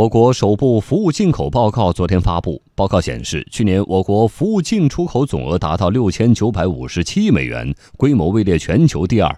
[0.00, 2.62] 我国首部服务进口报告昨天发布。
[2.74, 9.30] 报告显示，去年我国服务进出口总额达到六千九百五十七亿美元，规模位列全球第二。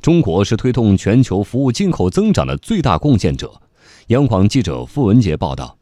[0.00, 3.52] 中国是推动全球服务进口增长的最大贡献者。
[4.06, 5.76] 央广记者付文杰报道。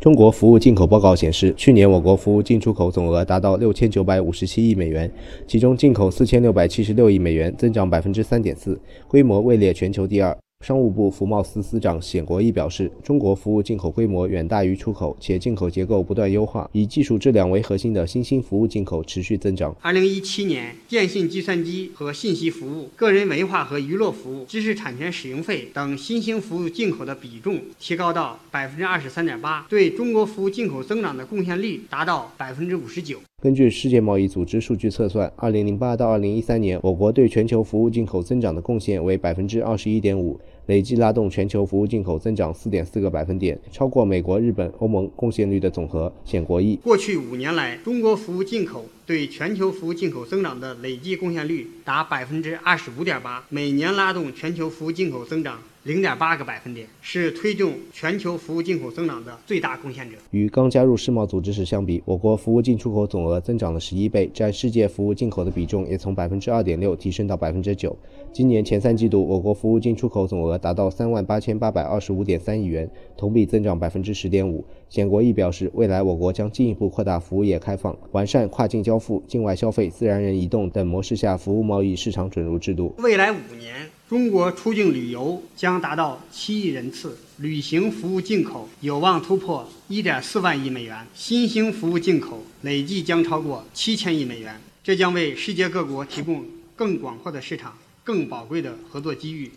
[0.00, 5.08] 中国服务进口报告显示，去年我国服务进出口总额达到六千九百五十七亿美元，
[5.46, 10.36] 其中进口四千六百七十六亿美元，增长百分之三点四，规模位列全球第二。
[10.70, 19.74] 商务部服贸司司长冼国义表示，中国服务进口规模远大于出口，且进口结构不断优化，以技术质量为核心的新兴服务进口持续增长。
[19.80, 33.18] 二零一七年，电信、计算机和信息服务、个人文化和娱乐服务、知识产权使用费等新兴服务进口的比重提高到百分之二十三点八，对中国服务进口增长的贡献率达到百分之五十九。
[33.42, 40.38] 根据世界贸易组织数据测算，二零零八到二零一三年，我国对全球服务进口增长的贡献为百分之二十一点五，
[40.70, 46.12] 累计拉动全球服务进口增长四点四个百分点，超过美国、日本、欧盟贡献率的总和。
[46.24, 55.58] 显国益，过去五年来，中国服务进口对全球服务进口增长的累计贡献率达百分之二十五点八，每年拉动全球服务进口增长。
[55.84, 60.16] 零点八个百分点，是推动全球服务进口增长的最大贡献者。
[60.30, 67.96] 与刚加入世贸组织时相比，我国服务进出口总额增长了十一倍，占世界服务进口的比重也从百分之二点六提升到百分之九。
[68.30, 74.64] 今年前三季度，我国服务进出口总额达到三万八千八百二十五点三亿元，同比增长百分之十点五。
[74.88, 82.94] 简国义表示，未来我国将进一步扩大服务业开放，完善跨境交付、境外消费、自然人移动等模式下服务贸易市场准入制度。
[82.98, 83.88] 未来五年。
[84.08, 94.56] 中国出境旅游将达到七亿人次，旅行服务进口有望突破一点四万亿美元，新兴服务进口累计将超过七千亿美元。
[94.82, 96.44] 这将为世界各国提供
[96.74, 97.72] 更广阔的市场、
[98.02, 99.48] 更宝贵的合作机遇。